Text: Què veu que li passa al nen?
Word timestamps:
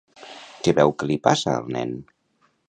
Què 0.67 0.73
veu 0.79 0.93
que 1.03 1.09
li 1.11 1.19
passa 1.29 1.55
al 1.59 1.71
nen? 1.77 1.95